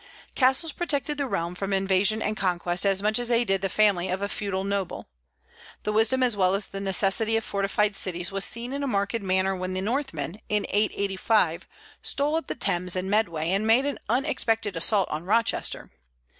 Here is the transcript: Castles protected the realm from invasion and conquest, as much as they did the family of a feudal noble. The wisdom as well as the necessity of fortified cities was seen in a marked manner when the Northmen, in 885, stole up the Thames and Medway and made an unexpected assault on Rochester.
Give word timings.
Castles 0.33 0.71
protected 0.71 1.19
the 1.19 1.27
realm 1.27 1.53
from 1.53 1.71
invasion 1.71 2.23
and 2.23 2.35
conquest, 2.35 2.87
as 2.87 3.03
much 3.03 3.19
as 3.19 3.27
they 3.27 3.45
did 3.45 3.61
the 3.61 3.69
family 3.69 4.09
of 4.09 4.19
a 4.19 4.27
feudal 4.27 4.63
noble. 4.63 5.07
The 5.83 5.91
wisdom 5.91 6.23
as 6.23 6.35
well 6.35 6.55
as 6.55 6.65
the 6.65 6.81
necessity 6.81 7.37
of 7.37 7.43
fortified 7.43 7.95
cities 7.95 8.31
was 8.31 8.43
seen 8.43 8.73
in 8.73 8.81
a 8.81 8.87
marked 8.87 9.21
manner 9.21 9.55
when 9.55 9.75
the 9.75 9.79
Northmen, 9.81 10.41
in 10.49 10.65
885, 10.69 11.67
stole 12.01 12.35
up 12.35 12.47
the 12.47 12.55
Thames 12.55 12.95
and 12.95 13.11
Medway 13.11 13.51
and 13.51 13.67
made 13.67 13.85
an 13.85 13.99
unexpected 14.09 14.75
assault 14.75 15.07
on 15.09 15.23
Rochester. 15.23 15.91